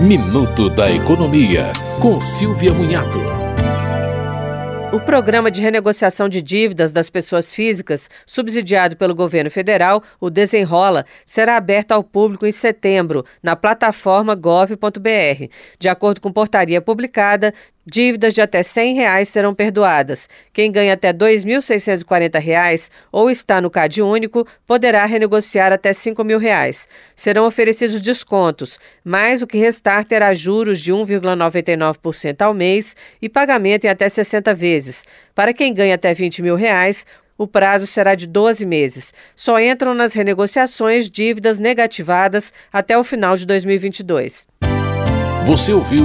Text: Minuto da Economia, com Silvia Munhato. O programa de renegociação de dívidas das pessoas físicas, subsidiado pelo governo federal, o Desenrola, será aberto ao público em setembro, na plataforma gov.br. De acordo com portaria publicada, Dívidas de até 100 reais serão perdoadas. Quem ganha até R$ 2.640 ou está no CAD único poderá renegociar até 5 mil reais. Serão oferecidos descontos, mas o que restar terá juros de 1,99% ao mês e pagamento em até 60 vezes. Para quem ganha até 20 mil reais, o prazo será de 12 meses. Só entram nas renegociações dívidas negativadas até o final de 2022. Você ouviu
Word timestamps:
Minuto 0.00 0.70
da 0.70 0.90
Economia, 0.90 1.74
com 2.00 2.22
Silvia 2.22 2.72
Munhato. 2.72 3.18
O 4.94 4.98
programa 4.98 5.50
de 5.50 5.60
renegociação 5.60 6.26
de 6.26 6.40
dívidas 6.40 6.90
das 6.90 7.10
pessoas 7.10 7.52
físicas, 7.52 8.08
subsidiado 8.24 8.96
pelo 8.96 9.14
governo 9.14 9.50
federal, 9.50 10.02
o 10.18 10.30
Desenrola, 10.30 11.04
será 11.26 11.58
aberto 11.58 11.92
ao 11.92 12.02
público 12.02 12.46
em 12.46 12.50
setembro, 12.50 13.26
na 13.42 13.54
plataforma 13.54 14.34
gov.br. 14.34 15.48
De 15.78 15.88
acordo 15.90 16.22
com 16.22 16.32
portaria 16.32 16.80
publicada, 16.80 17.52
Dívidas 17.86 18.34
de 18.34 18.42
até 18.42 18.62
100 18.62 18.94
reais 18.94 19.28
serão 19.28 19.54
perdoadas. 19.54 20.28
Quem 20.52 20.70
ganha 20.70 20.92
até 20.92 21.08
R$ 21.08 21.14
2.640 21.14 22.90
ou 23.10 23.30
está 23.30 23.60
no 23.60 23.70
CAD 23.70 24.02
único 24.02 24.46
poderá 24.66 25.04
renegociar 25.06 25.72
até 25.72 25.92
5 25.92 26.22
mil 26.22 26.38
reais. 26.38 26.86
Serão 27.16 27.46
oferecidos 27.46 28.00
descontos, 28.00 28.78
mas 29.02 29.40
o 29.40 29.46
que 29.46 29.56
restar 29.56 30.04
terá 30.04 30.34
juros 30.34 30.78
de 30.78 30.92
1,99% 30.92 32.42
ao 32.42 32.52
mês 32.52 32.94
e 33.20 33.28
pagamento 33.28 33.86
em 33.86 33.88
até 33.88 34.08
60 34.08 34.54
vezes. 34.54 35.06
Para 35.34 35.54
quem 35.54 35.72
ganha 35.72 35.94
até 35.94 36.12
20 36.12 36.42
mil 36.42 36.56
reais, 36.56 37.06
o 37.38 37.46
prazo 37.46 37.86
será 37.86 38.14
de 38.14 38.26
12 38.26 38.66
meses. 38.66 39.14
Só 39.34 39.58
entram 39.58 39.94
nas 39.94 40.12
renegociações 40.12 41.08
dívidas 41.08 41.58
negativadas 41.58 42.52
até 42.70 42.98
o 42.98 43.02
final 43.02 43.34
de 43.34 43.46
2022. 43.46 44.46
Você 45.46 45.72
ouviu 45.72 46.04